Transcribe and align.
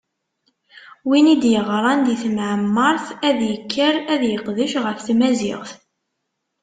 Win 1.09 1.27
i 1.33 1.35
d-yeɣṛan 1.41 1.99
di 2.05 2.15
temɛemmeṛt 2.21 3.05
ad 3.27 3.39
ikker 3.55 3.95
ad 4.13 4.21
iqdec 4.35 4.73
ɣef 4.85 4.97
tmaziɣt. 5.07 5.71